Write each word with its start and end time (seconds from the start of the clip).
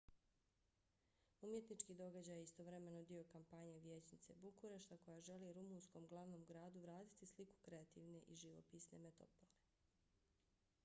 umjetnički 1.41 1.93
događaj 1.95 2.35
je 2.37 2.43
istovremeno 2.43 3.03
dio 3.03 3.23
kampanje 3.23 3.79
vijećnice 3.83 4.35
bukurešta 4.35 4.97
koja 4.97 5.21
želi 5.27 5.53
rumunskom 5.53 6.07
glavnom 6.07 6.45
gradu 6.45 6.79
vratiti 6.81 7.25
sliku 7.25 7.59
kreativne 7.61 8.19
i 8.19 8.35
živopisne 8.35 8.99
metropole 8.99 9.53